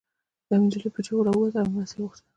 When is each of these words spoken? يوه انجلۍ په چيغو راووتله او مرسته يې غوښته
يوه 0.51 0.55
انجلۍ 0.61 0.89
په 0.93 0.99
چيغو 1.05 1.25
راووتله 1.27 1.59
او 1.61 1.69
مرسته 1.73 1.95
يې 1.97 2.01
غوښته 2.03 2.23